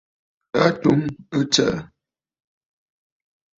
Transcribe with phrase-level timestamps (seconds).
[0.63, 1.01] A tum
[1.37, 1.77] ɨtsə̀ʼə̀.